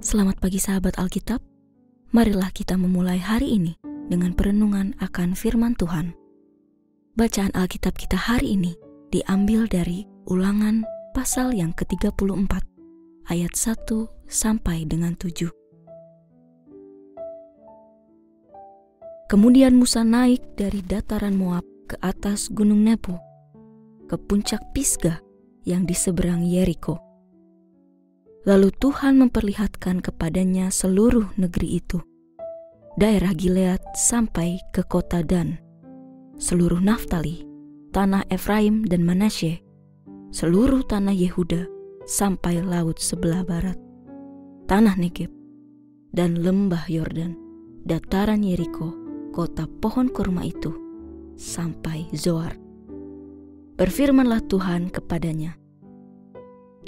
[0.00, 1.44] Selamat pagi sahabat Alkitab.
[2.16, 3.76] Marilah kita memulai hari ini
[4.08, 6.16] dengan perenungan akan firman Tuhan.
[7.20, 8.72] Bacaan Alkitab kita hari ini
[9.12, 12.64] diambil dari Ulangan pasal yang ke-34
[13.28, 13.76] ayat 1
[14.24, 15.52] sampai dengan 7.
[19.28, 23.20] Kemudian Musa naik dari dataran Moab ke atas gunung Nebo,
[24.08, 25.20] ke puncak Pisgah
[25.68, 27.09] yang di seberang Yeriko.
[28.48, 32.00] Lalu Tuhan memperlihatkan kepadanya seluruh negeri itu,
[32.96, 35.60] daerah Gilead sampai ke kota Dan,
[36.40, 37.44] seluruh Naftali,
[37.92, 39.60] tanah Efraim dan Manasye,
[40.32, 41.68] seluruh tanah Yehuda
[42.08, 43.76] sampai laut sebelah barat,
[44.64, 45.28] tanah Negeb,
[46.16, 47.36] dan lembah Yordan,
[47.84, 48.96] dataran Yeriko,
[49.36, 50.72] kota pohon kurma itu
[51.36, 52.56] sampai Zoar.
[53.76, 55.59] Berfirmanlah Tuhan kepadanya,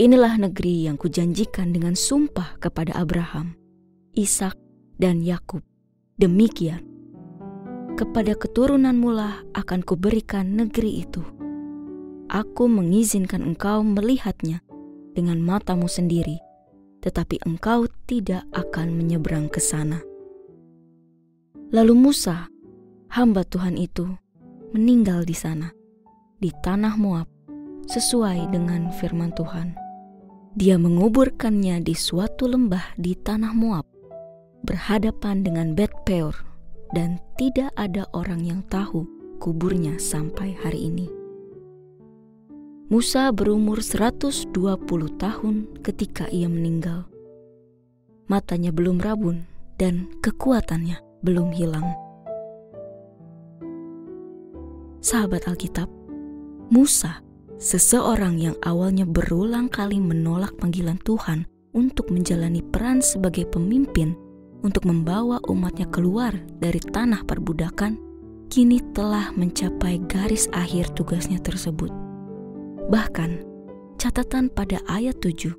[0.00, 3.52] Inilah negeri yang kujanjikan dengan sumpah kepada Abraham,
[4.16, 4.56] Ishak,
[4.96, 5.60] dan Yakub.
[6.16, 6.80] Demikian,
[7.92, 11.20] kepada keturunanmu lah akan kuberikan negeri itu.
[12.32, 14.64] Aku mengizinkan engkau melihatnya
[15.12, 16.40] dengan matamu sendiri,
[17.04, 20.00] tetapi engkau tidak akan menyeberang ke sana.
[21.68, 22.48] Lalu Musa,
[23.12, 24.08] hamba Tuhan itu,
[24.72, 25.68] meninggal di sana,
[26.40, 27.28] di tanah Moab,
[27.92, 29.81] sesuai dengan firman Tuhan.
[30.52, 33.88] Dia menguburkannya di suatu lembah di tanah Moab,
[34.60, 36.36] berhadapan dengan Bet Peor,
[36.92, 39.08] dan tidak ada orang yang tahu
[39.40, 41.08] kuburnya sampai hari ini.
[42.92, 44.52] Musa berumur 120
[45.16, 47.08] tahun ketika ia meninggal.
[48.28, 49.48] Matanya belum rabun
[49.80, 51.88] dan kekuatannya belum hilang.
[55.00, 55.88] Sahabat Alkitab,
[56.68, 57.24] Musa,
[57.62, 64.18] seseorang yang awalnya berulang kali menolak panggilan Tuhan untuk menjalani peran sebagai pemimpin
[64.66, 67.98] untuk membawa umatnya keluar dari tanah perbudakan,
[68.50, 71.90] kini telah mencapai garis akhir tugasnya tersebut.
[72.90, 73.30] Bahkan,
[73.96, 75.54] catatan pada ayat 7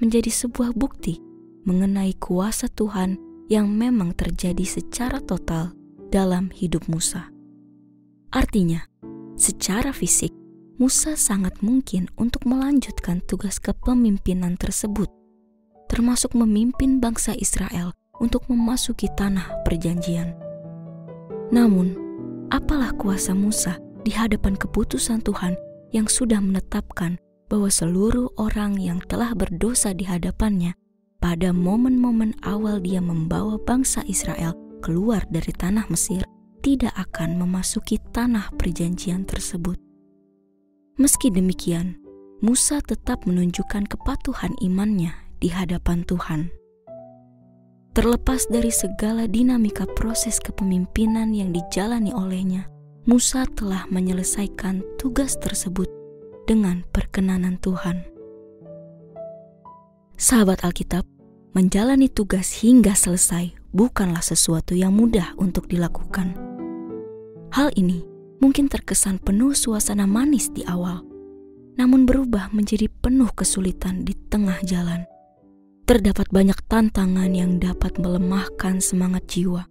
[0.00, 1.20] menjadi sebuah bukti
[1.64, 3.16] mengenai kuasa Tuhan
[3.48, 5.72] yang memang terjadi secara total
[6.12, 7.32] dalam hidup Musa.
[8.30, 8.84] Artinya,
[9.34, 10.45] secara fisik,
[10.76, 15.08] Musa sangat mungkin untuk melanjutkan tugas kepemimpinan tersebut,
[15.88, 20.36] termasuk memimpin bangsa Israel untuk memasuki tanah perjanjian.
[21.48, 21.96] Namun,
[22.52, 25.56] apalah kuasa Musa di hadapan keputusan Tuhan
[25.96, 27.16] yang sudah menetapkan
[27.48, 30.76] bahwa seluruh orang yang telah berdosa di hadapannya
[31.24, 34.52] pada momen-momen awal dia membawa bangsa Israel
[34.84, 36.28] keluar dari tanah Mesir,
[36.60, 39.85] tidak akan memasuki tanah perjanjian tersebut.
[40.96, 42.00] Meski demikian,
[42.40, 45.12] Musa tetap menunjukkan kepatuhan imannya
[45.44, 46.48] di hadapan Tuhan.
[47.92, 52.72] Terlepas dari segala dinamika proses kepemimpinan yang dijalani olehnya,
[53.04, 55.84] Musa telah menyelesaikan tugas tersebut
[56.48, 58.00] dengan perkenanan Tuhan.
[60.16, 61.04] Sahabat Alkitab,
[61.52, 66.32] menjalani tugas hingga selesai bukanlah sesuatu yang mudah untuk dilakukan.
[67.52, 71.00] Hal ini mungkin terkesan penuh suasana manis di awal,
[71.76, 75.04] namun berubah menjadi penuh kesulitan di tengah jalan.
[75.86, 79.70] Terdapat banyak tantangan yang dapat melemahkan semangat jiwa,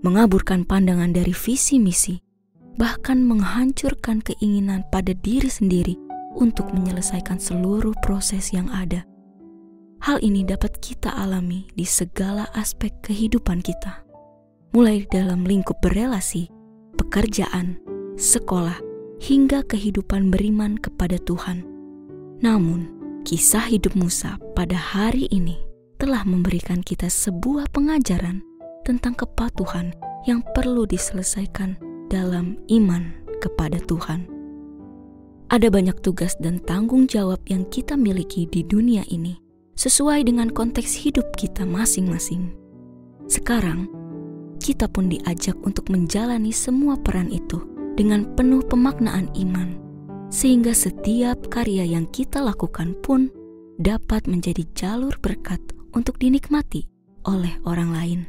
[0.00, 2.16] mengaburkan pandangan dari visi misi,
[2.80, 5.92] bahkan menghancurkan keinginan pada diri sendiri
[6.36, 9.04] untuk menyelesaikan seluruh proses yang ada.
[10.00, 14.04] Hal ini dapat kita alami di segala aspek kehidupan kita,
[14.76, 16.52] mulai dalam lingkup berelasi,
[17.06, 17.78] pekerjaan,
[18.18, 18.82] sekolah,
[19.22, 21.62] hingga kehidupan beriman kepada Tuhan.
[22.42, 22.90] Namun,
[23.22, 25.62] kisah hidup Musa pada hari ini
[26.02, 28.42] telah memberikan kita sebuah pengajaran
[28.84, 29.94] tentang kepatuhan
[30.26, 31.78] yang perlu diselesaikan
[32.10, 34.26] dalam iman kepada Tuhan.
[35.46, 39.38] Ada banyak tugas dan tanggung jawab yang kita miliki di dunia ini,
[39.78, 42.50] sesuai dengan konteks hidup kita masing-masing.
[43.30, 43.86] Sekarang,
[44.66, 47.62] kita pun diajak untuk menjalani semua peran itu
[47.94, 49.78] dengan penuh pemaknaan iman,
[50.34, 53.30] sehingga setiap karya yang kita lakukan pun
[53.78, 55.62] dapat menjadi jalur berkat
[55.94, 56.90] untuk dinikmati
[57.30, 58.20] oleh orang lain.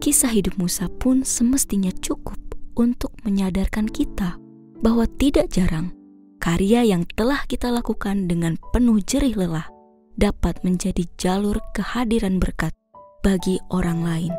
[0.00, 2.40] Kisah hidup Musa pun semestinya cukup
[2.80, 4.40] untuk menyadarkan kita
[4.80, 5.92] bahwa tidak jarang
[6.40, 9.68] karya yang telah kita lakukan dengan penuh jerih lelah
[10.16, 12.72] dapat menjadi jalur kehadiran berkat
[13.20, 14.32] bagi orang lain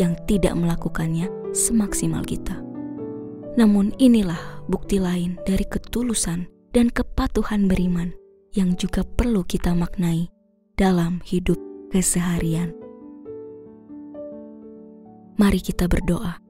[0.00, 2.56] yang tidak melakukannya semaksimal kita.
[3.56, 8.16] Namun, inilah bukti lain dari ketulusan dan kepatuhan beriman
[8.56, 10.28] yang juga perlu kita maknai
[10.76, 11.60] dalam hidup
[11.92, 12.72] keseharian.
[15.36, 16.40] Mari kita berdoa.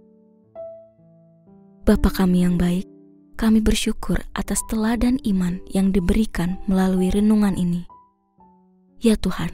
[1.82, 2.86] Bapa kami yang baik,
[3.34, 7.82] kami bersyukur atas teladan iman yang diberikan melalui renungan ini.
[9.02, 9.50] Ya Tuhan,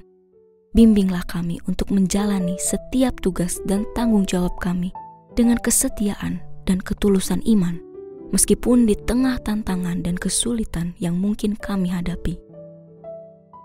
[0.79, 4.95] bimbinglah kami untuk menjalani setiap tugas dan tanggung jawab kami
[5.35, 6.39] dengan kesetiaan
[6.71, 7.83] dan ketulusan iman,
[8.31, 12.39] meskipun di tengah tantangan dan kesulitan yang mungkin kami hadapi.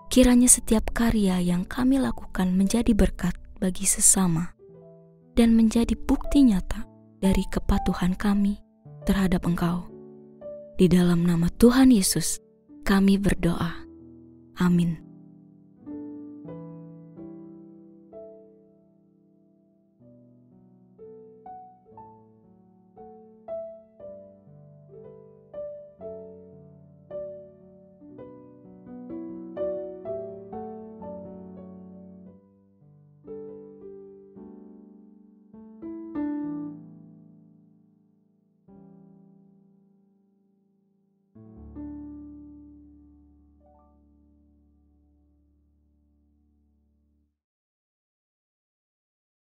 [0.10, 4.50] Kiranya setiap karya yang kami lakukan menjadi berkat bagi sesama
[5.38, 6.82] dan menjadi bukti nyata
[7.22, 8.58] dari kepatuhan kami
[9.06, 9.86] terhadap Engkau.
[10.82, 12.42] Di dalam nama Tuhan Yesus,
[12.82, 13.86] kami berdoa.
[14.58, 15.13] Amin.